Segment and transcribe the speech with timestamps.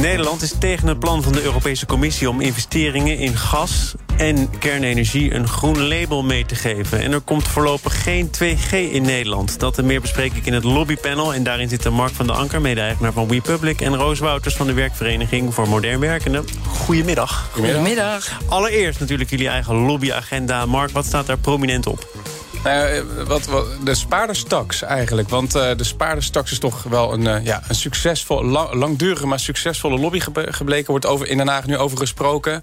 [0.00, 5.34] Nederland is tegen het plan van de Europese Commissie om investeringen in gas en kernenergie
[5.34, 7.00] een groen label mee te geven.
[7.00, 9.60] En er komt voorlopig geen 2G in Nederland.
[9.60, 11.34] Dat en meer bespreek ik in het lobbypanel.
[11.34, 13.80] En daarin zitten Mark van der Anker, mede-eigenaar van WePublic...
[13.80, 16.44] en Roos Wouters van de Werkvereniging voor Modern Werkenden.
[16.66, 17.48] Goedemiddag.
[17.52, 18.40] Goedemiddag.
[18.48, 20.66] Allereerst natuurlijk jullie eigen lobbyagenda.
[20.66, 22.06] Mark, wat staat daar prominent op?
[22.64, 25.28] Nou, wat, wat, de spaarderstaks eigenlijk.
[25.28, 29.40] Want uh, de spaarderstaks is toch wel een, uh, ja, een succesvol, lang, langdurige, maar
[29.40, 30.90] succesvolle lobby gebleken.
[30.90, 32.62] Wordt over, in Den Haag nu over gesproken.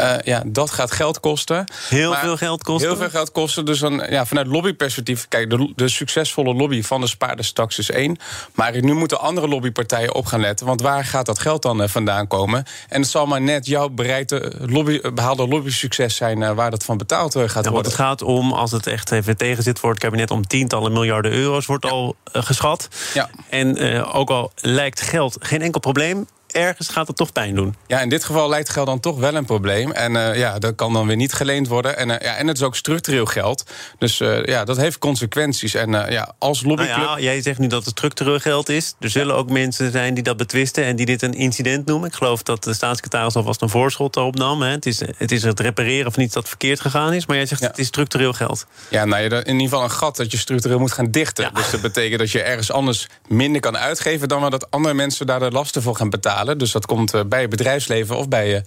[0.00, 1.64] Uh, ja, dat gaat geld kosten.
[1.88, 2.88] Heel maar veel geld kosten?
[2.88, 3.64] Heel veel geld kosten.
[3.64, 8.16] Dus dan, ja, vanuit lobbyperspectief, kijk, de, de succesvolle lobby van de spaarderstaks is één.
[8.54, 10.66] Maar nu moeten andere lobbypartijen op gaan letten.
[10.66, 12.64] Want waar gaat dat geld dan vandaan komen?
[12.88, 17.32] En het zal maar net jouw bereikte lobby, behaalde lobby-succes zijn waar dat van betaald
[17.32, 17.90] gaat ja, worden.
[17.90, 21.32] Het gaat om, als het echt even tegen zit voor het kabinet om tientallen miljarden
[21.32, 22.88] euro's, wordt al uh, geschat.
[23.14, 23.30] Ja.
[23.50, 27.74] En uh, ook al lijkt geld geen enkel probleem, ergens gaat het toch pijn doen.
[27.86, 29.92] Ja, in dit geval lijkt geld dan toch wel een probleem.
[29.92, 31.96] En uh, ja, dat kan dan weer niet geleend worden.
[31.96, 33.64] En, uh, ja, en het is ook structureel geld.
[33.98, 35.74] Dus uh, ja, dat heeft consequenties.
[35.74, 36.96] En ja, als lobbyclub...
[36.96, 38.94] Nou ja, jij zegt nu dat het structureel geld is.
[39.00, 40.84] Er zullen ook mensen zijn die dat betwisten...
[40.84, 42.08] en die dit een incident noemen.
[42.08, 44.62] Ik geloof dat de staatssecretaris alvast een voorschot erop nam.
[44.62, 44.70] Hè.
[44.70, 47.26] Het, is, het is het repareren van iets dat verkeerd gegaan is.
[47.26, 47.66] Maar jij zegt ja.
[47.66, 48.66] het is structureel geld.
[48.88, 51.50] Ja, nou, in ieder geval een gat dat je structureel moet gaan dichten.
[51.54, 54.28] Dus dat betekent dat je ergens anders minder kan uitgeven...
[54.28, 56.43] dan wel dat andere mensen daar de lasten voor gaan betalen.
[56.56, 58.64] Dus dat komt bij het bedrijfsleven of bij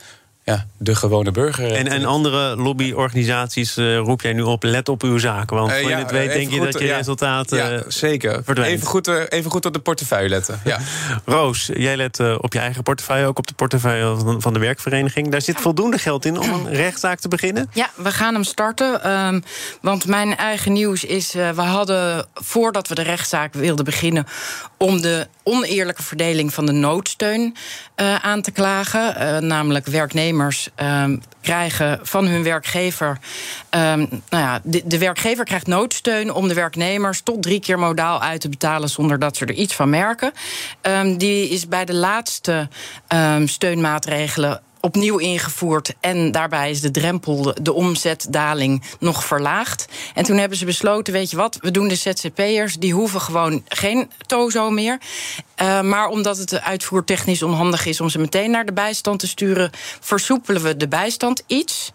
[0.47, 1.71] ja, de gewone burger.
[1.71, 5.57] En, en andere lobbyorganisaties uh, roep jij nu op, let op uw zaken.
[5.57, 8.43] Want voor uh, ja, je het weet denk je dat je ja, resultaten ja, zeker.
[8.43, 8.75] verdwijnt.
[8.75, 10.59] Even goed, even goed op de portefeuille letten.
[10.63, 10.79] Ja.
[11.25, 15.29] Roos, jij let op je eigen portefeuille, ook op de portefeuille van, van de werkvereniging.
[15.29, 17.69] Daar zit voldoende geld in om een rechtszaak te beginnen?
[17.73, 19.11] Ja, we gaan hem starten.
[19.11, 19.43] Um,
[19.81, 24.27] want mijn eigen nieuws is, we hadden voordat we de rechtszaak wilden beginnen...
[24.77, 27.55] om de oneerlijke verdeling van de noodsteun
[28.21, 29.47] aan te klagen.
[29.47, 30.35] namelijk werknemers
[30.75, 33.07] Um, krijgen van hun werkgever.
[33.69, 38.21] Um, nou ja, de, de, werkgever krijgt noodsteun om de werknemers tot drie keer modaal
[38.21, 40.31] uit te betalen zonder dat ze er iets van merken.
[40.81, 42.69] Um, die is bij de laatste
[43.45, 45.93] steunmaatregelen opnieuw ingevoerd.
[45.99, 49.87] En daarbij is de drempel, de omzetdaling, nog verlaagd.
[50.13, 53.63] En toen hebben ze besloten: weet je wat, we doen de ZZP'ers, die hoeven gewoon
[53.67, 54.97] geen TOZO meer.
[55.61, 59.69] Uh, maar omdat het uitvoertechnisch onhandig is om ze meteen naar de bijstand te sturen,
[59.99, 61.91] versoepelen we de bijstand iets.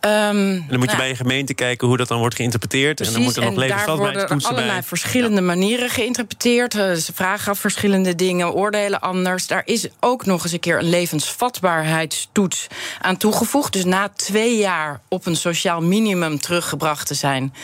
[0.00, 2.94] Um, en dan moet je nou, bij je gemeente kijken hoe dat dan wordt geïnterpreteerd.
[2.94, 4.82] Precies, en dan moet er nog en daar worden er allerlei bij.
[4.82, 5.46] verschillende ja.
[5.46, 6.74] manieren geïnterpreteerd.
[6.74, 9.46] Uh, ze vragen af verschillende dingen, oordelen anders.
[9.46, 12.66] Daar is ook nog eens een keer een levensvatbaarheidstoets
[13.00, 13.72] aan toegevoegd.
[13.72, 17.54] Dus na twee jaar op een sociaal minimum teruggebracht te zijn,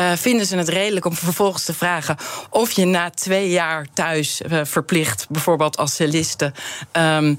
[0.00, 2.16] uh, vinden ze het redelijk om vervolgens te vragen
[2.50, 6.52] of je na twee jaar thuis uh, verplicht, bijvoorbeeld als celliste.
[6.92, 7.38] Um,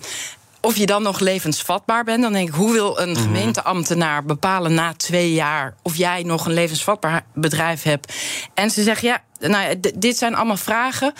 [0.61, 2.21] of je dan nog levensvatbaar bent.
[2.21, 6.53] Dan denk ik, hoe wil een gemeenteambtenaar bepalen na twee jaar of jij nog een
[6.53, 8.13] levensvatbaar bedrijf hebt?
[8.53, 9.21] En ze zeggen ja.
[9.39, 11.13] Nou, dit zijn allemaal vragen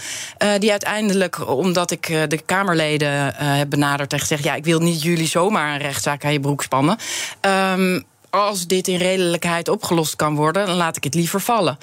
[0.43, 4.65] uh, die uiteindelijk, omdat ik uh, de Kamerleden uh, heb benaderd en gezegd: ja, ik
[4.65, 6.97] wil niet jullie zomaar een rechtszaak aan je broek spannen.
[7.41, 11.77] Um, als dit in redelijkheid opgelost kan worden, dan laat ik het liever vallen.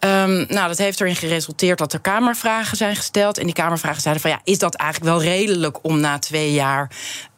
[0.00, 3.38] Um, nou, dat heeft erin geresulteerd dat er Kamervragen zijn gesteld.
[3.38, 6.90] En die Kamervragen zeiden van ja, is dat eigenlijk wel redelijk om na twee jaar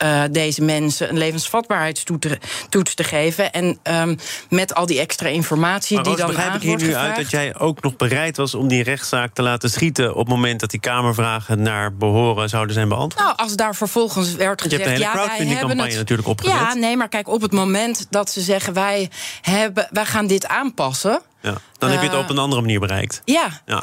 [0.04, 3.52] uh, deze mensen een levensvatbaarheidstoets te geven?
[3.52, 7.16] En um, met al die extra informatie maar die dan begrijp ik hier nu uit
[7.16, 10.60] dat jij ook nog bereid was om die rechtszaak te laten schieten op het moment
[10.60, 13.24] dat die Kamervragen naar behoren zouden zijn beantwoord?
[13.24, 16.28] Nou, als daar vervolgens werd gezegd, je hebt de hele ja, wij hebben het natuurlijk
[16.28, 16.54] opgezet.
[16.54, 19.10] Ja, nee, maar kijk, op het moment dat ze zeggen wij,
[19.40, 21.20] hebben, wij gaan dit aanpassen.
[21.40, 23.22] Ja, dan heb je het op een andere manier bereikt.
[23.24, 23.62] Ja.
[23.66, 23.82] ja.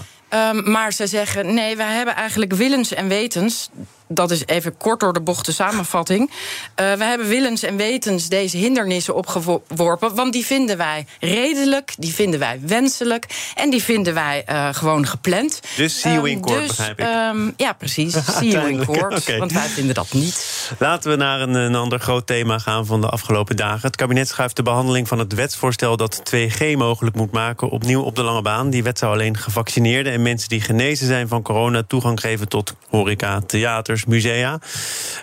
[0.49, 3.69] Um, maar ze zeggen nee, wij hebben eigenlijk willens en wetens.
[4.13, 6.29] Dat is even kort door de bocht de samenvatting.
[6.29, 10.16] Uh, we hebben willens en wetens deze hindernissen opgeworpen.
[10.16, 13.25] Want die vinden wij redelijk, die vinden wij wenselijk.
[13.55, 15.59] En die vinden wij uh, gewoon gepland.
[15.75, 17.05] Dus see you in court, dus, begrijp ik.
[17.05, 18.13] Um, ja, precies.
[18.40, 19.19] See you in court.
[19.19, 19.40] okay.
[19.40, 20.72] Want wij vinden dat niet.
[20.79, 23.81] Laten we naar een, een ander groot thema gaan van de afgelopen dagen.
[23.81, 28.16] Het kabinet schuift de behandeling van het wetsvoorstel dat 2G mogelijk moet maken opnieuw op
[28.16, 28.69] de lange baan.
[28.69, 32.75] Die wet zou alleen gevaccineerden en mensen die genezen zijn van corona toegang geven tot
[32.90, 34.00] horeca, theaters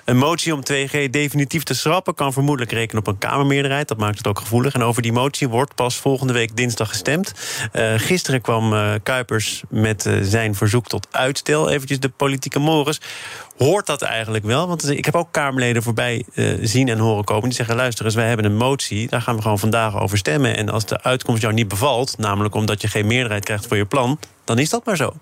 [0.05, 3.89] Een motie om 2G definitief te schrappen kan vermoedelijk rekenen op een Kamermeerderheid.
[3.89, 4.75] Dat maakt het ook gevoelig.
[4.75, 7.33] En over die motie wordt pas volgende week dinsdag gestemd.
[7.73, 11.71] Uh, gisteren kwam uh, Kuipers met uh, zijn verzoek tot uitstel.
[11.71, 13.01] Eventjes de politieke mores.
[13.57, 14.69] Hoort dat eigenlijk wel?
[14.69, 16.25] Want ik heb ook Kamerleden voorbij
[16.61, 17.45] zien en horen komen.
[17.45, 19.09] Die zeggen, luister eens, wij hebben een motie.
[19.09, 20.57] Daar gaan we gewoon vandaag over stemmen.
[20.57, 22.19] En als de uitkomst jou niet bevalt...
[22.19, 24.19] namelijk omdat je geen meerderheid krijgt voor je plan...
[24.45, 25.13] dan is dat maar zo.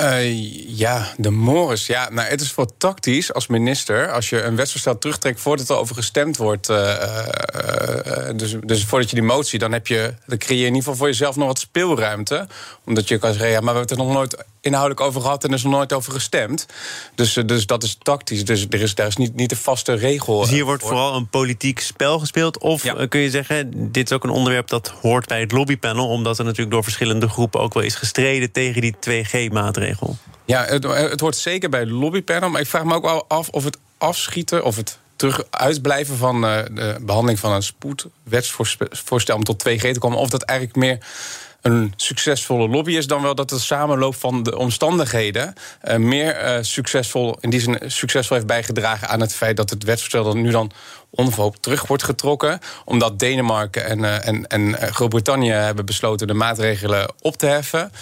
[0.00, 1.86] Uh, ja, de Morris.
[1.86, 4.12] Ja, nou, het is voor tactisch als minister.
[4.12, 6.68] Als je een wetsvoorstel terugtrekt voordat er over gestemd wordt.
[6.68, 10.14] Uh, uh, dus, dus voordat je die motie, dan heb je.
[10.26, 12.46] Dan creëer je in ieder geval voor jezelf nog wat speelruimte.
[12.84, 15.44] Omdat je kan zeggen, ja, maar we hebben het er nog nooit inhoudelijk over gehad
[15.44, 16.66] en er is nog nooit over gestemd.
[17.14, 18.44] Dus, dus dat is tactisch.
[18.44, 20.40] Dus er is, daar is niet, niet de vaste regel.
[20.40, 22.58] Dus hier wordt vooral een politiek spel gespeeld.
[22.58, 26.08] Of kun je zeggen, dit is ook een onderwerp dat hoort bij het lobbypanel.
[26.08, 29.87] Omdat er natuurlijk door verschillende groepen ook wel is gestreden tegen die 2G-maatregelen.
[30.44, 32.50] Ja, het, het hoort zeker bij het lobbypanel.
[32.50, 36.44] Maar ik vraag me ook wel af of het afschieten of het terug uitblijven van
[36.44, 40.18] uh, de behandeling van een spoedwetsvoorstel om tot 2G te komen.
[40.18, 40.98] Of dat eigenlijk meer
[41.62, 45.54] een succesvolle lobby is dan wel dat het samenloop van de omstandigheden
[45.84, 49.84] uh, meer uh, succesvol, in die zin succesvol heeft bijgedragen aan het feit dat het
[49.84, 50.70] wetsvoorstel dan nu dan
[51.10, 52.58] onverhoopt terug wordt getrokken.
[52.84, 57.92] Omdat Denemarken en, en, en Groot-Brittannië hebben besloten de maatregelen op te heffen.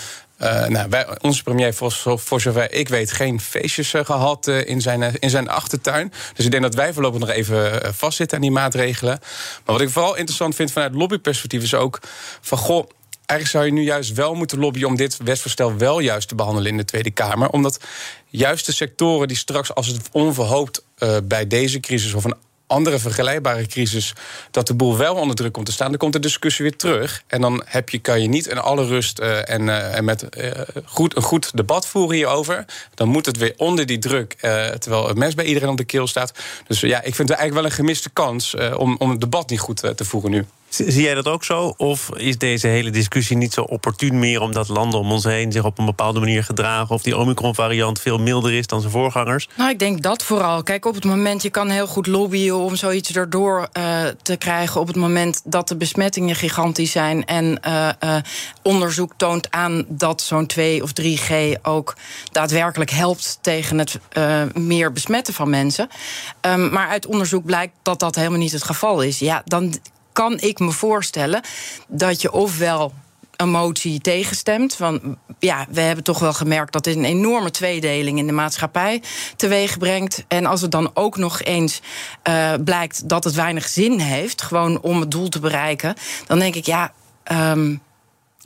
[0.43, 0.88] Uh, nou,
[1.21, 5.31] onze premier heeft voor, zover ik weet geen feestjes uh, gehad uh, in, zijn, in
[5.31, 6.12] zijn achtertuin.
[6.35, 9.19] Dus ik denk dat wij voorlopig nog even vastzitten aan die maatregelen.
[9.65, 12.00] Maar wat ik vooral interessant vind vanuit lobbyperspectief is ook
[12.41, 12.88] van goh.
[13.27, 16.71] Eigenlijk zou je nu juist wel moeten lobbyen om dit wetsvoorstel wel juist te behandelen
[16.71, 17.49] in de Tweede Kamer.
[17.49, 17.81] Omdat
[18.27, 20.85] juist de sectoren die straks, als het onverhoopt
[21.25, 22.37] bij deze crisis of een
[22.67, 24.13] andere vergelijkbare crisis
[24.51, 27.23] dat de boel wel onder druk komt te staan, dan komt de discussie weer terug.
[27.27, 30.27] En dan heb je, kan je niet in alle rust uh, en, uh, en met
[30.39, 30.51] uh,
[30.85, 32.65] goed, een goed debat voeren hierover.
[32.95, 34.37] Dan moet het weer onder die druk,
[34.79, 36.33] terwijl het mes bij iedereen op de keel staat.
[36.67, 39.61] Dus ja, ik vind het eigenlijk wel een gemiste kans om, om het debat niet
[39.61, 40.47] goed te voeren nu.
[40.76, 41.75] Zie jij dat ook zo?
[41.76, 45.64] Of is deze hele discussie niet zo opportun meer omdat landen om ons heen zich
[45.64, 46.94] op een bepaalde manier gedragen?
[46.94, 49.49] Of die Omicron-variant veel milder is dan zijn voorgangers?
[49.56, 50.62] Nou, ik denk dat vooral.
[50.62, 54.81] Kijk, op het moment, je kan heel goed lobbyen om zoiets erdoor uh, te krijgen.
[54.81, 58.17] Op het moment dat de besmettingen gigantisch zijn en uh, uh,
[58.62, 61.96] onderzoek toont aan dat zo'n 2 of 3G ook
[62.32, 63.99] daadwerkelijk helpt tegen het
[64.55, 65.88] meer besmetten van mensen.
[66.40, 69.19] Um, maar uit onderzoek blijkt dat dat helemaal niet het geval is.
[69.19, 69.75] Ja, dan
[70.17, 71.41] kan ik me voorstellen
[71.89, 72.93] dat je ofwel
[73.37, 74.77] een motie tegenstemt.
[74.77, 75.03] Want
[75.39, 79.03] ja, we hebben toch wel gemerkt dat dit een enorme tweedeling in de maatschappij
[79.37, 80.25] teweeg brengt.
[80.29, 81.81] En als het dan ook nog eens
[82.29, 85.95] uh, blijkt dat het weinig zin heeft, gewoon om het doel te bereiken,
[86.27, 86.93] dan denk ik ja.
[87.33, 87.81] Um,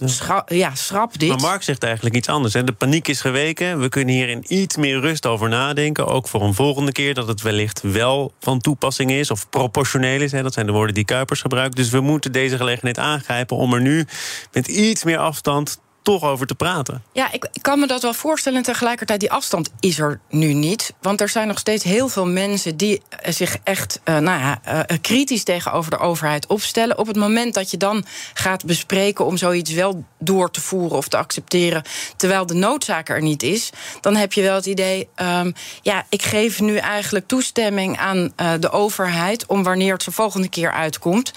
[0.09, 1.29] Schra ja, schrap dit.
[1.29, 2.55] Maar Mark zegt eigenlijk iets anders.
[2.55, 2.65] Hè.
[2.65, 3.81] De paniek is geweken.
[3.81, 6.07] We kunnen hier in iets meer rust over nadenken.
[6.07, 9.31] Ook voor een volgende keer dat het wellicht wel van toepassing is.
[9.31, 10.33] Of proportioneel is.
[10.33, 10.43] Hè.
[10.43, 11.77] Dat zijn de woorden die Kuipers gebruikt.
[11.77, 14.07] Dus we moeten deze gelegenheid aangrijpen om er nu
[14.53, 17.03] met iets meer afstand toch over te praten.
[17.13, 18.63] Ja, ik, kan me dat wel voorstellen.
[18.63, 20.95] Tegelijkertijd, die afstand is er nu niet.
[21.01, 24.61] Want er zijn nog steeds heel veel mensen die eh, zich echt uh, nou ja,
[24.67, 26.99] uh, kritisch tegenover de overheid opstellen.
[26.99, 28.05] Op het moment dat je dan
[28.35, 31.83] gaat bespreken om zoiets wel door te voeren of te accepteren,
[32.17, 33.71] terwijl de noodzaak er niet is,
[34.01, 35.53] dan heb je wel het idee: um,
[35.83, 40.73] ja, ik geef nu eigenlijk toestemming aan de overheid om wanneer het de volgende keer
[40.73, 41.33] uitkomt,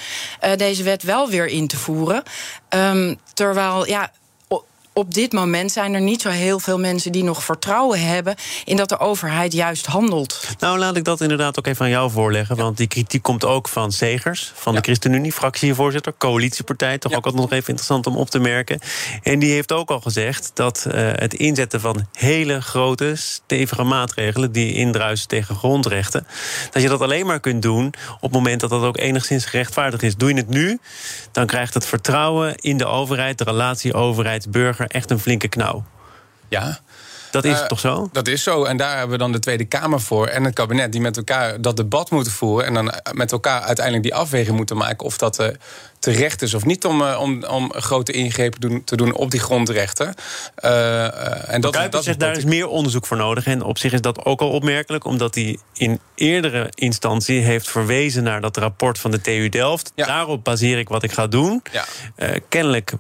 [0.58, 2.24] deze wet wel weer in te voeren.
[2.70, 4.12] Um, terwijl, ja
[4.94, 8.36] op dit moment zijn er niet zo heel veel mensen die nog vertrouwen hebben
[8.66, 10.48] in dat de overheid juist handelt.
[10.60, 12.56] Nou, laat ik dat inderdaad ook even aan jou voorleggen.
[12.56, 16.98] Want die kritiek komt ook van Segers, van de ChristenUnie, fractievoorzitter, coalitiepartij.
[16.98, 18.80] Toch ook altijd nog even interessant om op te merken.
[19.24, 24.52] En die heeft ook al gezegd dat uh, het inzetten van hele grote, stevige maatregelen
[24.52, 26.28] die indruisen tegen grondrechten,
[26.72, 30.04] dat je dat alleen maar kunt doen op het moment dat dat ook enigszins gerechtvaardigd
[30.04, 30.16] is.
[30.16, 30.80] Doe je het nu,
[31.32, 35.84] dan krijgt het vertrouwen in de overheid, de relatie overheid-burger echt een flinke knauw.
[36.48, 36.80] Ja.
[37.32, 38.10] Dat is uh, toch zo?
[38.12, 38.64] Dat is zo.
[38.64, 40.28] En daar hebben we dan de Tweede Kamer voor.
[40.28, 42.66] En het kabinet die met elkaar dat debat moeten voeren.
[42.66, 45.06] En dan met elkaar uiteindelijk die afweging moeten maken.
[45.06, 45.48] Of dat uh,
[46.04, 49.40] terecht is of niet om, uh, om, om grote ingrepen doen, te doen op die
[49.40, 50.14] grondrechten.
[50.56, 53.46] en dat, dat zegt daar is meer onderzoek voor nodig.
[53.46, 55.06] En op zich is dat ook al opmerkelijk.
[55.06, 59.92] Omdat hij in eerdere instantie heeft verwezen naar dat rapport van de TU Delft.
[59.96, 60.06] Ja.
[60.06, 61.62] Daarop baseer ik wat ik ga doen.
[61.72, 61.86] Ja.
[62.50, 62.94] kennelijk,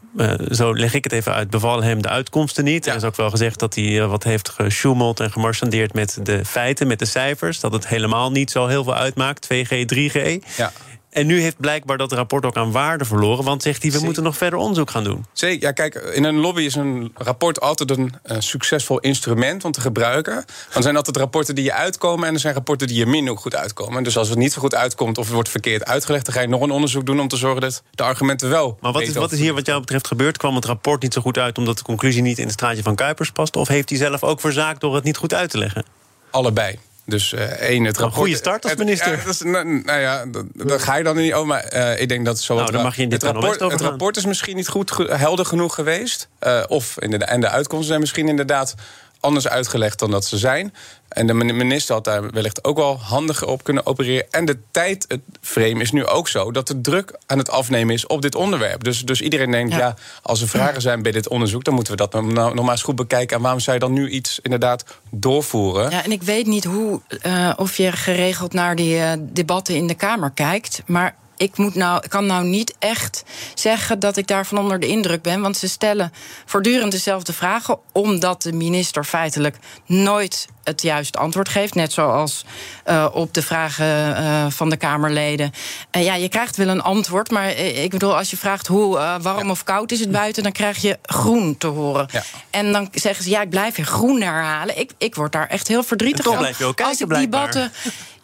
[0.51, 2.85] zo leg ik het even uit, bevallen hem de uitkomsten niet.
[2.85, 2.91] Ja.
[2.91, 6.87] Er is ook wel gezegd dat hij wat heeft gesjoemeld en gemarchandeerd met de feiten,
[6.87, 7.59] met de cijfers.
[7.59, 10.39] Dat het helemaal niet zo heel veel uitmaakt, 2G, 3G.
[10.55, 10.71] Ja.
[11.13, 13.43] En nu heeft blijkbaar dat rapport ook aan waarde verloren.
[13.43, 15.25] Want zegt hij, we moeten nog verder onderzoek gaan doen.
[15.33, 15.61] Zeker.
[15.61, 19.81] Ja, kijk, in een lobby is een rapport altijd een uh, succesvol instrument om te
[19.81, 20.33] gebruiken.
[20.33, 23.37] Want er zijn altijd rapporten die je uitkomen en er zijn rapporten die je minder
[23.37, 24.03] goed uitkomen.
[24.03, 26.47] Dus als het niet zo goed uitkomt of het wordt verkeerd uitgelegd, dan ga je
[26.47, 28.77] nog een onderzoek doen om te zorgen dat de argumenten wel.
[28.81, 30.37] Maar wat is, wat is hier wat jou betreft gebeurd?
[30.37, 32.95] Kwam het rapport niet zo goed uit omdat de conclusie niet in het straatje van
[32.95, 33.55] Kuipers past?
[33.55, 35.85] Of heeft hij zelf ook verzaakt door het niet goed uit te leggen?
[36.31, 36.79] Allebei.
[37.05, 38.15] Dus uh, één, het rapport...
[38.15, 39.11] Een goede start als minister.
[39.11, 41.47] Ja, is, nou, nou, ja, daar ga je dan niet over.
[41.47, 42.55] Maar uh, ik denk dat zo...
[42.55, 45.45] Nou, dan mag je in dit het rapport, het rapport is misschien niet goed helder
[45.45, 46.27] genoeg geweest.
[46.47, 48.75] Uh, of in de, en de uitkomsten zijn misschien inderdaad
[49.23, 50.73] anders uitgelegd dan dat ze zijn.
[51.07, 54.31] En de minister had daar wellicht ook wel handiger op kunnen opereren.
[54.31, 58.21] En de tijdframe is nu ook zo dat de druk aan het afnemen is op
[58.21, 58.83] dit onderwerp.
[58.83, 59.95] Dus, dus iedereen denkt, ja.
[60.21, 62.95] als er vragen zijn bij dit onderzoek, dan moeten we dat nog maar eens goed
[62.95, 63.35] bekijken.
[63.35, 65.89] En waarom zou je dan nu iets inderdaad doorvoeren?
[65.89, 69.87] Ja, en ik weet niet hoe, uh, of je geregeld naar die uh, debatten in
[69.87, 70.81] de Kamer kijkt.
[70.85, 73.23] Maar ik, moet nou, kan nou niet echt
[73.53, 75.41] zeggen dat ik daarvan onder de indruk ben.
[75.41, 76.13] Want ze stellen
[76.45, 77.79] voortdurend dezelfde vragen.
[77.91, 81.75] Omdat de minister feitelijk nooit het juiste antwoord geeft.
[81.75, 82.45] Net zoals
[82.85, 85.53] uh, op de vragen uh, van de Kamerleden.
[85.91, 87.31] Uh, ja, je krijgt wel een antwoord.
[87.31, 89.51] Maar ik bedoel, als je vraagt hoe warm ja.
[89.51, 92.07] of koud is het buiten, dan krijg je groen te horen.
[92.11, 92.23] Ja.
[92.49, 94.79] En dan zeggen ze, ja, ik blijf weer groen herhalen.
[94.79, 96.37] Ik, ik word daar echt heel verdrietig van.
[96.37, 97.51] Kijken, als ik blijkbaar.
[97.51, 97.71] debatten.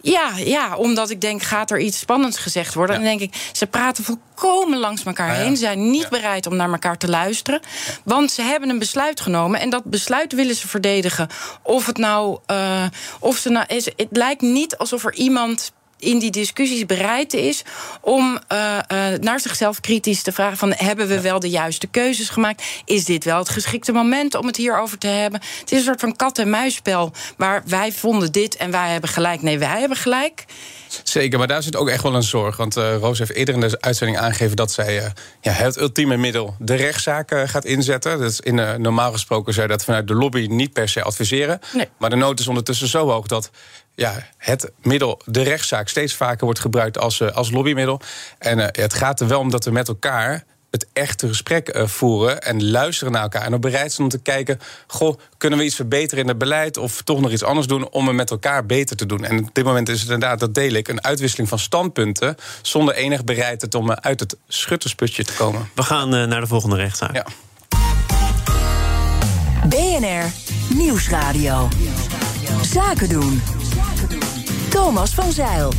[0.01, 2.96] Ja, ja, omdat ik denk, gaat er iets spannends gezegd worden?
[2.96, 3.01] Ja.
[3.01, 5.56] Dan denk ik, ze praten volkomen langs elkaar heen.
[5.56, 7.62] Ze zijn niet bereid om naar elkaar te luisteren.
[8.03, 9.60] Want ze hebben een besluit genomen.
[9.60, 11.27] En dat besluit willen ze verdedigen.
[11.63, 12.39] Of het nou.
[12.48, 12.86] Uh,
[13.20, 17.63] of ze nou is, het lijkt niet alsof er iemand in die discussies bereid is
[18.01, 22.29] om uh, uh, naar zichzelf kritisch te vragen: van hebben we wel de juiste keuzes
[22.29, 22.63] gemaakt?
[22.86, 25.41] Is dit wel het geschikte moment om het hierover te hebben?
[25.60, 29.41] Het is een soort van kat-en-muisspel waar wij vonden dit en wij hebben gelijk.
[29.41, 30.46] Nee, wij hebben gelijk.
[31.03, 32.58] Zeker, maar daar zit ook echt wel een zorg.
[32.58, 35.06] Want uh, Roos heeft eerder in de uitzending aangegeven dat zij uh,
[35.41, 38.18] ja, het ultieme middel de rechtszaak uh, gaat inzetten.
[38.20, 41.60] Dus in, normaal gesproken zou je dat vanuit de lobby niet per se adviseren.
[41.74, 41.88] Nee.
[41.98, 43.51] Maar de nood is ondertussen zo hoog dat
[44.00, 48.01] ja, het middel, de rechtszaak, steeds vaker wordt gebruikt als, als lobbymiddel.
[48.38, 52.41] En het gaat er wel om dat we met elkaar het echte gesprek uh, voeren
[52.41, 53.41] en luisteren naar elkaar.
[53.41, 56.77] En ook bereid zijn om te kijken: goh, kunnen we iets verbeteren in het beleid
[56.77, 59.24] of toch nog iets anders doen om het met elkaar beter te doen?
[59.24, 62.96] En op dit moment is het inderdaad, dat deel ik, een uitwisseling van standpunten zonder
[62.96, 65.70] enig bereidheid om uit het schuttersputje te komen.
[65.75, 67.15] We gaan uh, naar de volgende rechtszaak.
[67.15, 67.25] Ja.
[69.68, 70.32] BNR
[70.75, 71.68] Nieuwsradio.
[72.62, 73.41] Zaken doen.
[74.70, 75.74] Thomas van Zeil.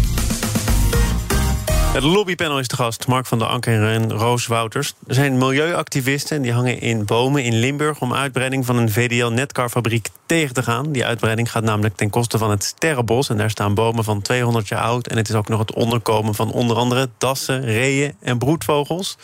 [1.93, 4.95] Het lobbypanel is te gast, Mark van der Anker en Roos Wouters.
[5.07, 8.01] Er zijn milieuactivisten en die hangen in bomen in Limburg...
[8.01, 10.93] om uitbreiding van een VDL-netcarfabriek tegen te gaan.
[10.93, 13.29] Die uitbreiding gaat namelijk ten koste van het Sterrenbos...
[13.29, 15.07] en daar staan bomen van 200 jaar oud...
[15.07, 19.17] en het is ook nog het onderkomen van onder andere dassen, reeën en broedvogels.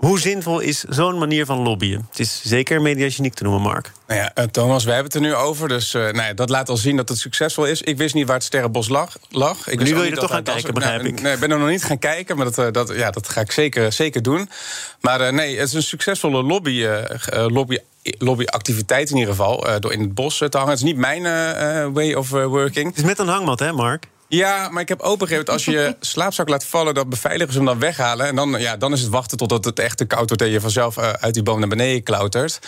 [0.00, 2.06] Hoe zinvol is zo'n manier van lobbyen?
[2.10, 3.92] Het is zeker mediageniek te noemen, Mark.
[4.06, 5.68] Nou ja, uh, Thomas, we hebben het er nu over.
[5.68, 7.82] Dus uh, nou ja, dat laat al zien dat het succesvol is.
[7.82, 9.16] Ik wist niet waar het Sterrenbos lag.
[9.30, 9.68] lag.
[9.68, 11.20] Ik nu wil je er toch gaan kijken, begrijp nou, ik.
[11.20, 13.40] Nee, ik ben er nog niet gaan kijken, maar dat, uh, dat, ja, dat ga
[13.40, 14.50] ik zeker, zeker doen.
[15.00, 16.86] Maar nee, het is een succesvolle lobby,
[17.32, 20.68] lobby lobbyactiviteit in ieder geval, door in het bos te hangen.
[20.68, 21.22] Het is niet mijn
[21.92, 22.86] way of working.
[22.86, 24.06] Het is met een hangmat, hè, Mark?
[24.30, 27.64] Ja, maar ik heb opengegeven dat als je je slaapzak laat vallen, dat beveiligers hem
[27.64, 28.26] dan weghalen.
[28.26, 30.60] En dan, ja, dan is het wachten totdat het echt te koud wordt en je
[30.60, 32.58] vanzelf uh, uit die boom naar beneden klautert.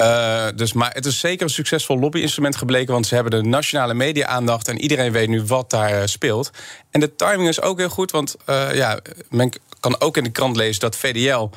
[0.00, 3.94] Uh, dus, maar het is zeker een succesvol lobbyinstrument gebleken, want ze hebben de nationale
[3.94, 6.50] media-aandacht en iedereen weet nu wat daar uh, speelt.
[6.90, 8.36] En de timing is ook heel goed, want
[8.72, 11.48] ja, men kan ook in de krant lezen dat VDL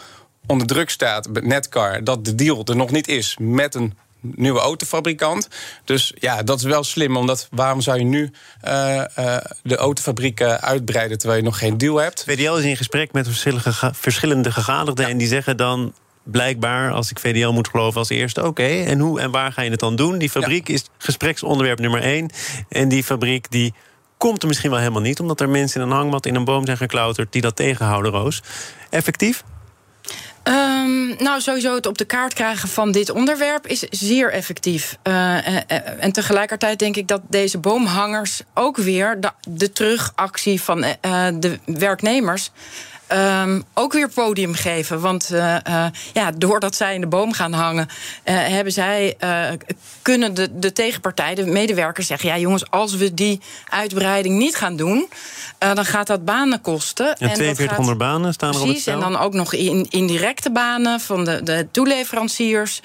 [0.47, 3.97] onder druk staat met Netcar dat de deal er nog niet is met een
[4.35, 5.47] nieuwe autofabrikant.
[5.83, 7.17] Dus ja, dat is wel slim.
[7.17, 8.31] Omdat waarom zou je nu
[8.67, 12.23] uh, uh, de autofabrieken uitbreiden terwijl je nog geen deal hebt?
[12.27, 15.05] VDL is in gesprek met verschillende, verschillende gegadigden.
[15.05, 15.11] Ja.
[15.11, 18.99] En die zeggen dan blijkbaar, als ik VDL moet geloven, als eerste: oké, okay, en
[18.99, 20.17] hoe en waar ga je het dan doen?
[20.17, 20.73] Die fabriek ja.
[20.73, 22.29] is gespreksonderwerp nummer één.
[22.69, 23.73] En die fabriek die
[24.17, 26.65] komt er misschien wel helemaal niet, omdat er mensen in een hangmat in een boom
[26.65, 28.41] zijn geklauterd die dat tegenhouden, Roos.
[28.89, 29.43] Effectief?
[30.47, 34.97] Um, nou, sowieso het op de kaart krijgen van dit onderwerp is zeer effectief.
[35.03, 40.85] Uh, uh, en tegelijkertijd denk ik dat deze boomhangers ook weer de, terugactie van
[41.39, 42.51] de werknemers
[43.07, 45.01] ehm, ook weer podium geven.
[45.01, 47.87] Want uh, uh, ja, doordat zij in de boom gaan hangen,
[48.25, 49.17] uh, hebben zij,
[50.01, 54.75] kunnen de, de tegenpartij, de medewerkers zeggen: ja, jongens, als we die uitbreiding niet gaan
[54.75, 55.09] doen,
[55.57, 57.07] dan gaat dat banen kosten.
[57.07, 58.93] En 4200 gaat, banen staan er op het spel.
[58.93, 62.81] en dan ook nog in, indirecte banen van de, de toeleveranciers.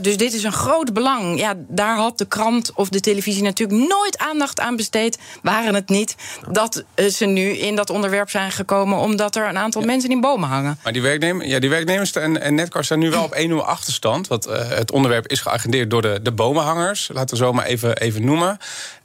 [0.00, 1.38] dus dit is een groot belang.
[1.38, 5.18] Ja, daar had de krant of de televisie natuurlijk nooit aandacht aan besteed.
[5.42, 6.14] Waren het niet
[6.50, 10.48] dat ze nu in dat onderwerp zijn gekomen, omdat er een aantal mensen in bomen
[10.48, 10.78] hangen.
[10.82, 14.28] Maar die, werknemers, ja, die werknemers en, en Netcar staan nu wel op 1-0 achterstand.
[14.28, 17.10] Want uh, het onderwerp is geagendeerd door de, de bomenhangers.
[17.12, 18.58] Laten we zo maar even, even noemen.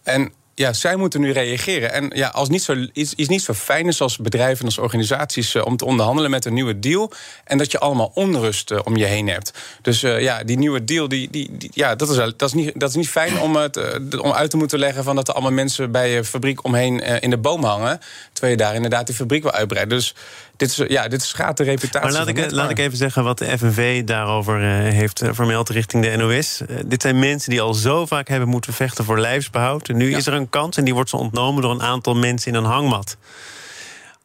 [0.03, 1.93] En ja, zij moeten nu reageren.
[1.93, 4.77] En ja, als niet zo, iets, iets niet zo fijn is als bedrijven en als
[4.77, 7.11] organisaties uh, om te onderhandelen met een nieuwe deal.
[7.43, 9.53] En dat je allemaal onrust uh, om je heen hebt.
[9.81, 12.79] Dus uh, ja, die nieuwe deal, die, die, die, ja, dat, is, dat, is niet,
[12.79, 13.77] dat is niet fijn om, het,
[14.17, 17.29] om uit te moeten leggen van dat er allemaal mensen bij je fabriek omheen in
[17.29, 17.99] de boom hangen.
[18.31, 19.97] Terwijl je daar inderdaad die fabriek wil uitbreiden.
[19.97, 20.15] Dus
[20.61, 22.01] dit, is, ja, dit schaadt de reputatie.
[22.01, 26.15] Maar laat, ik, laat ik even zeggen wat de FNV daarover heeft vermeld richting de
[26.15, 26.61] NOS.
[26.85, 29.89] dit zijn mensen die al zo vaak hebben moeten vechten voor lijfsbehoud.
[29.89, 30.17] En nu ja.
[30.17, 32.71] is er een kans en die wordt ze ontnomen door een aantal mensen in een
[32.71, 33.17] hangmat.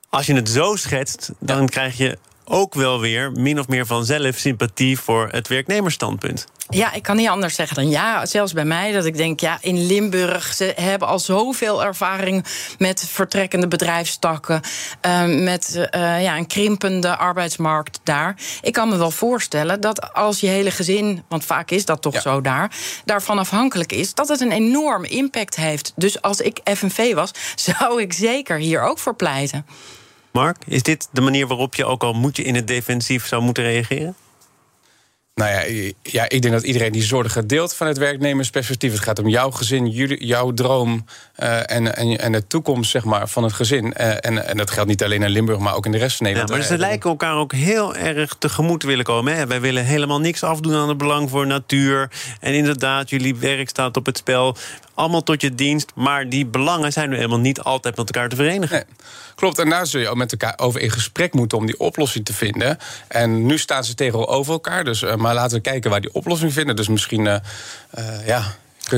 [0.09, 1.67] Als je het zo schetst, dan ja.
[1.67, 6.47] krijg je ook wel weer min of meer vanzelf sympathie voor het werknemersstandpunt.
[6.69, 8.27] Ja, ik kan niet anders zeggen dan ja.
[8.27, 10.55] Zelfs bij mij, dat ik denk, ja, in Limburg...
[10.55, 12.45] ze hebben al zoveel ervaring
[12.79, 14.61] met vertrekkende bedrijfstakken...
[15.07, 18.37] Uh, met uh, ja, een krimpende arbeidsmarkt daar.
[18.61, 21.25] Ik kan me wel voorstellen dat als je hele gezin...
[21.29, 22.21] want vaak is dat toch ja.
[22.21, 22.71] zo daar...
[23.05, 25.93] daarvan afhankelijk is, dat het een enorm impact heeft.
[25.97, 27.31] Dus als ik FNV was,
[27.69, 29.67] zou ik zeker hier ook voor pleiten.
[30.37, 33.43] Mark, is dit de manier waarop je ook al moet je in het defensief zou
[33.43, 34.15] moeten reageren?
[35.41, 38.93] Nou ja, ja, ik denk dat iedereen die zorgen deelt van het werknemersperspectief.
[38.93, 39.89] Het gaat om jouw gezin,
[40.19, 41.05] jouw droom
[41.39, 43.95] uh, en, en, en de toekomst zeg maar, van het gezin.
[44.01, 46.27] Uh, en, en dat geldt niet alleen in Limburg, maar ook in de rest van
[46.27, 46.53] Nederland.
[46.53, 49.37] Ja, maar ze lijken elkaar ook heel erg tegemoet willen komen.
[49.37, 49.47] Hè?
[49.47, 52.11] Wij willen helemaal niks afdoen aan het belang voor natuur.
[52.41, 54.57] En inderdaad, jullie werk staat op het spel
[54.95, 55.93] allemaal tot je dienst.
[55.95, 58.77] Maar die belangen zijn nu helemaal niet altijd met elkaar te verenigen.
[58.77, 58.97] Nee,
[59.35, 62.25] klopt, en daar zul je ook met elkaar over in gesprek moeten om die oplossing
[62.25, 62.79] te vinden.
[63.09, 64.85] En nu staan ze tegenover elkaar.
[64.85, 66.77] Dus, uh, maar laten we kijken waar die oplossing vinden.
[66.77, 67.37] Dus misschien, uh,
[67.99, 68.43] uh, ja.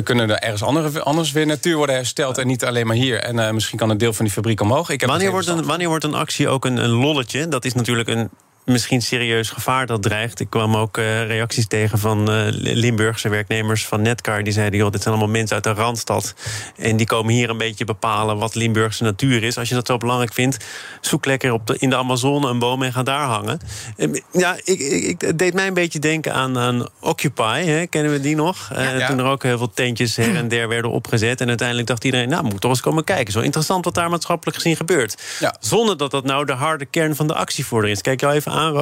[0.04, 3.20] Kunnen er ergens andere, anders weer natuur worden hersteld en niet alleen maar hier?
[3.20, 4.90] En uh, misschien kan een deel van die fabriek omhoog.
[4.90, 7.48] Ik heb wanneer, wordt een, wanneer wordt een actie ook een, een lolletje?
[7.48, 8.30] Dat is natuurlijk een
[8.68, 10.40] misschien serieus gevaar dat dreigt.
[10.40, 14.42] Ik kwam ook uh, reacties tegen van uh, Limburgse werknemers van Netcar.
[14.42, 16.34] Die zeiden, joh, dit zijn allemaal mensen uit de Randstad.
[16.76, 19.58] En die komen hier een beetje bepalen wat Limburgse natuur is.
[19.58, 20.64] Als je dat zo belangrijk vindt,
[21.00, 23.60] zoek lekker op de, in de Amazone een boom en ga daar hangen.
[23.96, 27.62] En, ja, ik, ik, het deed mij een beetje denken aan, aan Occupy.
[27.64, 27.86] Hè?
[27.86, 28.70] Kennen we die nog?
[28.74, 29.06] Ja, ja.
[29.06, 31.40] Toen er ook heel veel tentjes her en der werden opgezet.
[31.40, 33.32] En uiteindelijk dacht iedereen, nou, moet toch eens komen kijken.
[33.32, 35.22] Zo interessant wat daar maatschappelijk gezien gebeurt.
[35.40, 35.56] Ja.
[35.60, 38.00] Zonder dat dat nou de harde kern van de actievoerder is.
[38.00, 38.74] Kijk jou even aan aan?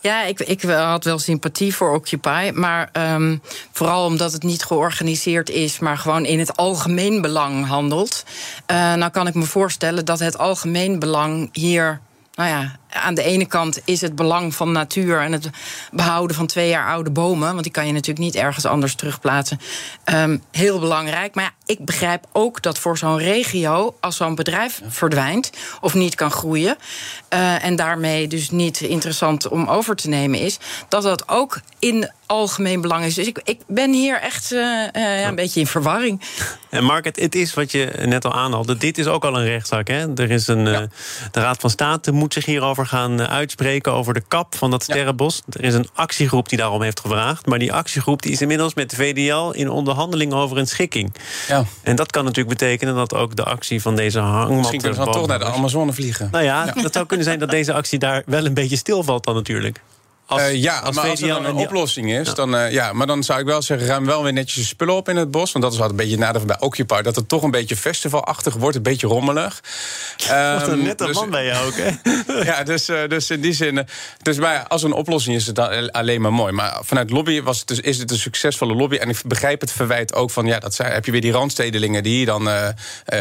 [0.00, 2.50] Ja, ik, ik had wel sympathie voor Occupy.
[2.54, 8.24] Maar um, vooral omdat het niet georganiseerd is, maar gewoon in het algemeen belang handelt.
[8.70, 12.00] Uh, nou kan ik me voorstellen dat het algemeen belang hier
[12.36, 15.50] nou ja, aan de ene kant is het belang van natuur en het
[15.92, 19.60] behouden van twee jaar oude bomen, want die kan je natuurlijk niet ergens anders terugplaatsen,
[20.04, 21.34] um, heel belangrijk.
[21.34, 26.14] Maar ja, ik begrijp ook dat voor zo'n regio, als zo'n bedrijf verdwijnt of niet
[26.14, 26.76] kan groeien,
[27.30, 32.10] uh, en daarmee dus niet interessant om over te nemen is, dat dat ook in
[32.26, 33.14] algemeen belang is.
[33.14, 36.22] Dus ik, ik ben hier echt uh, uh, ja, een beetje in verwarring.
[36.70, 38.76] En Mark, het, het, is wat je net al aanhaalde.
[38.76, 39.88] Dit is ook al een rechtszaak.
[39.88, 40.12] Hè?
[40.14, 40.86] Er is een, ja.
[41.30, 45.42] de Raad van State moet zich hierover gaan uitspreken over de kap van dat sterrenbos.
[45.46, 45.60] Ja.
[45.60, 47.46] Er is een actiegroep die daarom heeft gevraagd.
[47.46, 51.14] Maar die actiegroep die is inmiddels met de VDL in onderhandeling over een schikking.
[51.48, 51.64] Ja.
[51.82, 54.56] En dat kan natuurlijk betekenen dat ook de actie van deze hangmat...
[54.56, 56.28] Misschien kunnen we dan toch naar de Amazone vliegen.
[56.30, 59.24] Nou ja, ja, dat zou kunnen zijn dat deze actie daar wel een beetje stilvalt
[59.24, 59.80] dan natuurlijk.
[60.28, 62.34] Als, uh, ja, als maar als er dan een oplossing is, ja.
[62.34, 64.94] dan, uh, ja, maar dan zou ik wel zeggen, ruim wel weer netjes je spullen
[64.94, 65.52] op in het bos.
[65.52, 67.02] Want dat is wat een beetje het nadeel bij Occupy.
[67.02, 69.60] Dat het toch een beetje festivalachtig wordt, een beetje rommelig.
[70.58, 71.90] Wat een nette dus, man bij jou ook, hè?
[72.50, 73.86] ja, dus, uh, dus in die zin...
[74.22, 76.52] Dus maar als er een oplossing is, is het dan alleen maar mooi.
[76.52, 78.96] Maar vanuit lobby was het dus, is het een succesvolle lobby.
[78.96, 80.46] En ik begrijp het verwijt ook van...
[80.46, 82.48] ja, dat zijn, heb je weer die randstedelingen die hier dan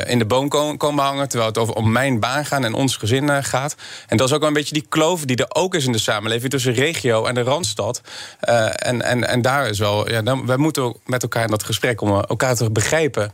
[0.05, 1.27] in de boom komen, komen hangen...
[1.27, 3.75] terwijl het over om mijn baan gaat en ons gezin gaat.
[4.07, 5.97] En dat is ook wel een beetje die kloof die er ook is in de
[5.97, 6.51] samenleving...
[6.51, 8.01] tussen regio en de Randstad.
[8.49, 11.63] Uh, en, en, en daar is wel, ja, dan, wij moeten met elkaar in dat
[11.63, 13.33] gesprek om elkaar te begrijpen.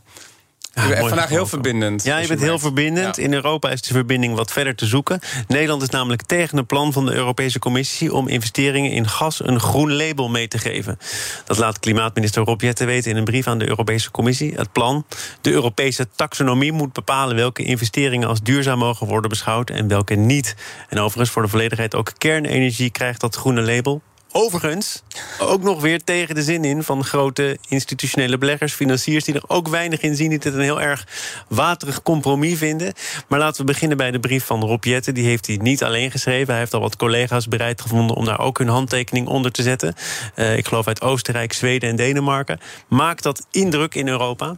[0.73, 2.03] Ja, ik ben vandaag heel verbindend.
[2.03, 3.17] Ja, je bent heel verbindend.
[3.17, 5.19] In Europa is de verbinding wat verder te zoeken.
[5.47, 9.60] Nederland is namelijk tegen een plan van de Europese Commissie om investeringen in gas een
[9.60, 10.97] groen label mee te geven.
[11.45, 14.53] Dat laat klimaatminister Rob Jetten weten in een brief aan de Europese Commissie.
[14.55, 15.05] Het plan,
[15.41, 20.55] de Europese taxonomie, moet bepalen welke investeringen als duurzaam mogen worden beschouwd en welke niet.
[20.89, 24.01] En overigens, voor de volledigheid, ook kernenergie krijgt dat groene label.
[24.33, 25.03] Overigens,
[25.39, 29.67] ook nog weer tegen de zin in van grote institutionele beleggers, financiers die er ook
[29.67, 31.07] weinig in zien, die het een heel erg
[31.47, 32.93] waterig compromis vinden.
[33.27, 35.13] Maar laten we beginnen bij de brief van Rob Jetten.
[35.13, 36.47] Die heeft hij niet alleen geschreven.
[36.47, 39.95] Hij heeft al wat collega's bereid gevonden om daar ook hun handtekening onder te zetten.
[40.35, 42.59] Uh, ik geloof uit Oostenrijk, Zweden en Denemarken.
[42.87, 44.55] Maakt dat indruk in Europa?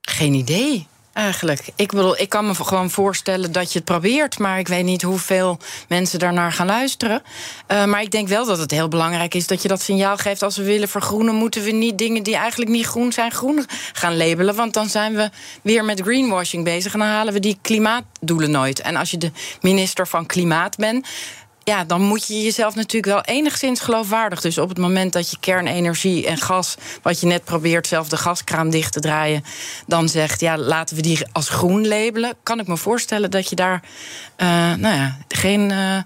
[0.00, 0.86] Geen idee
[1.16, 1.68] eigenlijk.
[1.76, 5.02] Ik bedoel, ik kan me gewoon voorstellen dat je het probeert, maar ik weet niet
[5.02, 7.22] hoeveel mensen daarnaar gaan luisteren.
[7.68, 10.42] Uh, maar ik denk wel dat het heel belangrijk is dat je dat signaal geeft.
[10.42, 14.16] Als we willen vergroenen, moeten we niet dingen die eigenlijk niet groen zijn, groen gaan
[14.16, 14.54] labelen.
[14.54, 15.30] Want dan zijn we
[15.62, 18.80] weer met greenwashing bezig en dan halen we die klimaatdoelen nooit.
[18.80, 21.06] En als je de minister van Klimaat bent
[21.68, 24.40] ja, dan moet je jezelf natuurlijk wel enigszins geloofwaardig.
[24.40, 28.16] Dus op het moment dat je kernenergie en gas, wat je net probeert zelf de
[28.16, 29.44] gaskraan dicht te draaien,
[29.86, 33.56] dan zegt ja, laten we die als groen labelen, kan ik me voorstellen dat je
[33.56, 33.82] daar,
[34.36, 35.70] uh, nou ja, geen.
[35.70, 35.98] Uh,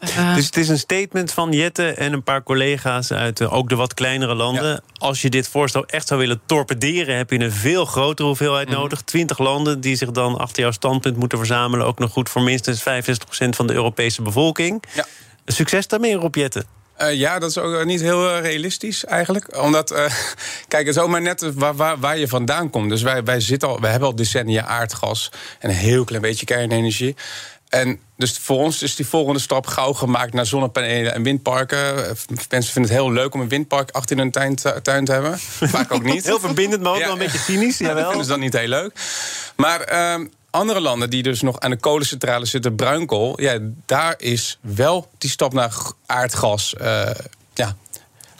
[0.00, 3.68] uh, dus het is een statement van Jette en een paar collega's uit uh, ook
[3.68, 4.70] de wat kleinere landen.
[4.70, 4.80] Ja.
[4.96, 8.74] Als je dit voorstel echt zou willen torpederen, heb je een veel grotere hoeveelheid mm.
[8.74, 9.02] nodig.
[9.02, 11.86] Twintig landen die zich dan achter jouw standpunt moeten verzamelen.
[11.86, 12.84] Ook nog goed voor minstens 65%
[13.48, 14.82] van de Europese bevolking.
[14.92, 15.06] Ja.
[15.46, 16.64] Succes daarmee, Rob Jette.
[17.00, 19.62] Uh, ja, dat is ook niet heel realistisch eigenlijk.
[19.62, 19.98] Omdat, uh,
[20.68, 22.90] kijk, het is ook maar net waar, waar, waar, je vandaan komt.
[22.90, 26.46] Dus wij, wij, zitten al, wij hebben al decennia aardgas en een heel klein beetje
[26.46, 27.16] kernenergie.
[27.70, 31.94] En dus voor ons is die volgende stap gauw gemaakt naar zonnepanelen en windparken.
[32.48, 35.12] Mensen vinden het heel leuk om een windpark achter in hun tuin te, tuin te
[35.12, 35.38] hebben.
[35.38, 36.24] Vaak ook niet.
[36.30, 37.04] heel verbindend, maar ook ja.
[37.04, 37.78] wel een beetje cynisch.
[37.78, 38.92] Ja, dat vinden ze dan niet heel leuk.
[39.56, 43.40] Maar um, andere landen die dus nog aan de kolencentrale zitten, bruinkool...
[43.40, 45.72] ja, daar is wel die stap naar
[46.06, 46.74] aardgas...
[46.80, 47.10] Uh,
[47.54, 47.76] ja,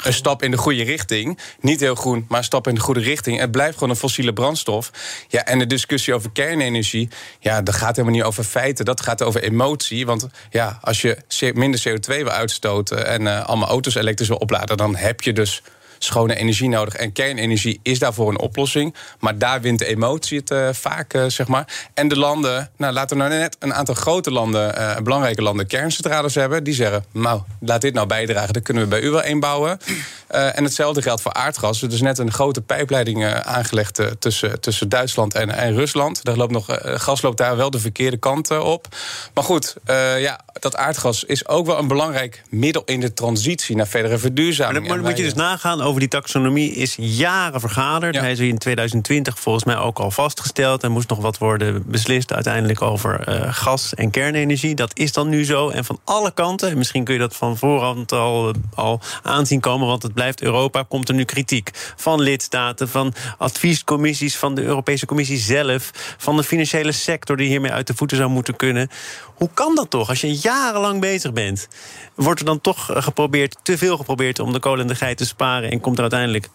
[0.03, 1.39] een stap in de goede richting.
[1.61, 3.39] Niet heel groen, maar een stap in de goede richting.
[3.39, 4.91] Het blijft gewoon een fossiele brandstof.
[5.29, 7.09] Ja, en de discussie over kernenergie,
[7.41, 8.85] ja, dat gaat helemaal niet over feiten.
[8.85, 10.07] Dat gaat over emotie.
[10.07, 14.77] Want ja, als je minder CO2 wil uitstoten en uh, allemaal auto's elektrisch wil opladen,
[14.77, 15.63] dan heb je dus
[16.05, 16.95] schone energie nodig.
[16.95, 18.95] En kernenergie is daarvoor een oplossing.
[19.19, 21.89] Maar daar wint de emotie het uh, vaak, uh, zeg maar.
[21.95, 25.67] En de landen, nou, laten we nou net een aantal grote landen, uh, belangrijke landen,
[25.67, 26.65] kerncentrales hebben.
[26.65, 28.53] Die zeggen, nou, laat dit nou bijdragen.
[28.53, 29.79] Dan kunnen we bij u wel één bouwen.
[30.29, 31.83] en hetzelfde geldt voor aardgas.
[31.83, 36.25] Er is net een grote pijpleiding aangelegd tussen, tussen Duitsland en, en Rusland.
[36.25, 38.87] Daar loopt nog, gas loopt daar wel de verkeerde kant op.
[39.35, 39.77] Maar goed,
[40.19, 44.87] ja, dat aardgas is ook wel een belangrijk middel in de transitie naar verdere verduurzaming.
[44.87, 48.15] Maar dan moet je dus nagaan over die taxonomie is jaren vergaderd.
[48.15, 48.21] Ja.
[48.21, 50.83] Hij is in 2020 volgens mij ook al vastgesteld.
[50.83, 54.75] Er moest nog wat worden beslist uiteindelijk over uh, gas en kernenergie.
[54.75, 55.69] Dat is dan nu zo.
[55.69, 59.87] En van alle kanten, misschien kun je dat van voorhand al, al aanzien komen...
[59.87, 61.71] want het blijft Europa, komt er nu kritiek.
[61.97, 65.91] Van lidstaten, van adviescommissies, van de Europese Commissie zelf...
[66.19, 68.91] van de financiële sector die hiermee uit de voeten zou moeten kunnen.
[69.35, 70.09] Hoe kan dat toch?
[70.09, 71.69] Als je jarenlang bezig bent,
[72.15, 75.27] wordt er dan toch geprobeerd, te veel geprobeerd om de kolen en de geit te
[75.27, 76.49] sparen en komt er uiteindelijk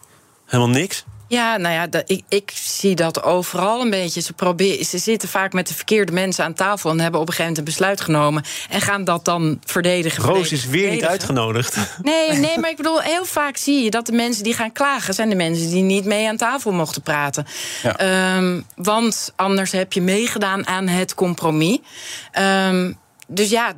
[0.44, 1.04] helemaal niks?
[1.28, 4.20] Ja, nou ja, ik, ik, zie dat overal een beetje.
[4.20, 7.34] Ze, proberen, ze zitten vaak met de verkeerde mensen aan tafel en hebben op een
[7.34, 10.24] gegeven moment een besluit genomen en gaan dat dan verdedigen.
[10.24, 11.76] Roos is weer niet uitgenodigd.
[12.02, 15.14] Nee, nee, maar ik bedoel, heel vaak zie je dat de mensen die gaan klagen
[15.14, 17.46] zijn de mensen die niet mee aan tafel mochten praten.
[17.82, 18.36] Ja.
[18.36, 21.78] Um, want anders heb je meegedaan aan het compromis.
[22.38, 23.72] Um, dus ja,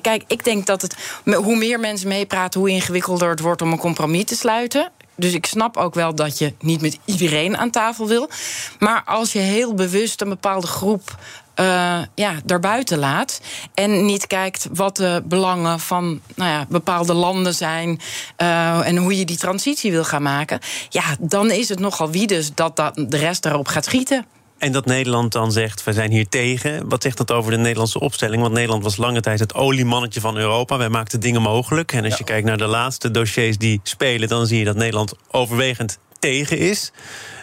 [0.00, 0.96] kijk, ik denk dat het.
[1.24, 4.90] Hoe meer mensen meepraten, hoe ingewikkelder het wordt om een compromis te sluiten.
[5.16, 8.30] Dus ik snap ook wel dat je niet met iedereen aan tafel wil.
[8.78, 11.18] Maar als je heel bewust een bepaalde groep
[11.60, 13.40] uh, ja, daarbuiten laat.
[13.74, 18.00] En niet kijkt wat de belangen van nou ja, bepaalde landen zijn.
[18.42, 20.60] Uh, en hoe je die transitie wil gaan maken.
[20.88, 24.26] Ja, dan is het nogal wie dus dat, dat de rest daarop gaat schieten.
[24.58, 26.88] En dat Nederland dan zegt, we zijn hier tegen.
[26.88, 28.42] Wat zegt dat over de Nederlandse opstelling?
[28.42, 30.78] Want Nederland was lange tijd het oliemannetje van Europa.
[30.78, 31.92] Wij maakten dingen mogelijk.
[31.92, 32.16] En als ja.
[32.18, 34.28] je kijkt naar de laatste dossiers die spelen...
[34.28, 36.92] dan zie je dat Nederland overwegend tegen is.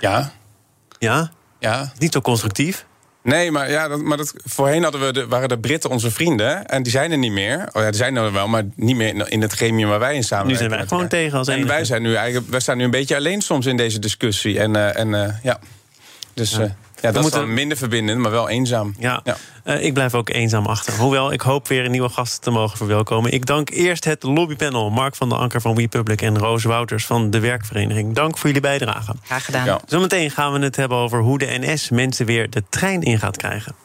[0.02, 0.32] Ja.
[1.00, 1.32] Ja?
[1.60, 1.94] Ja.
[1.98, 2.86] Niet zo constructief.
[3.24, 6.66] Nee, maar, ja, dat, maar dat, voorheen hadden we de, waren de Britten onze vrienden.
[6.66, 7.70] En die zijn er niet meer.
[7.74, 10.24] Oh ja, die zijn er wel, maar niet meer in het gremium waar wij in
[10.24, 10.64] samenwerken.
[10.64, 12.92] Nu zijn wij gewoon tegen als En wij, zijn nu eigenlijk, wij staan nu een
[12.92, 14.60] beetje alleen soms in deze discussie.
[14.60, 15.60] En, uh, en uh, ja,
[16.34, 16.52] dus...
[16.52, 16.60] Ja.
[16.60, 16.70] Uh,
[17.04, 17.40] Ja, dat moeten...
[17.40, 18.96] is dan minder verbindend, maar wel eenzaam.
[19.00, 19.24] Ja,
[19.64, 20.94] Uh, ik blijf ook eenzaam achter.
[20.94, 23.32] Hoewel, ik hoop weer nieuwe gasten te mogen verwelkomen.
[23.32, 24.90] Ik dank eerst het lobbypanel.
[24.90, 28.16] Mark van der Anker van WePublic en Roos Wouters van de Werkvereniging.
[28.16, 29.14] Dank voor jullie bijdrage.
[29.24, 29.66] Graag gedaan.
[29.66, 29.80] Ja.
[29.86, 33.38] Zometeen gaan we het hebben over hoe de NS mensen weer de trein in gaat
[33.38, 33.76] krijgen.